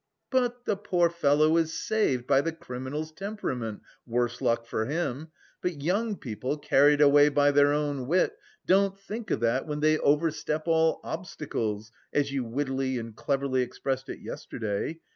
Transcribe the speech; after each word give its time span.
But 0.31 0.65
the 0.65 0.75
poor 0.77 1.11
fellow 1.11 1.57
is 1.57 1.75
saved 1.77 2.25
by 2.25 2.41
the 2.41 2.51
criminal's 2.51 3.11
temperament, 3.11 3.83
worse 4.07 4.41
luck 4.41 4.65
for 4.65 4.85
him! 4.87 5.27
But 5.61 5.83
young 5.83 6.17
people 6.17 6.57
carried 6.57 7.01
away 7.01 7.29
by 7.29 7.51
their 7.51 7.71
own 7.71 8.07
wit 8.07 8.35
don't 8.65 8.97
think 8.99 9.29
of 9.29 9.41
that 9.41 9.67
'when 9.67 9.81
they 9.81 9.99
overstep 9.99 10.63
all 10.67 11.01
obstacles,' 11.03 11.91
as 12.11 12.31
you 12.31 12.43
wittily 12.43 12.97
and 12.97 13.15
cleverly 13.15 13.61
expressed 13.61 14.09
it 14.09 14.17
yesterday. 14.21 14.99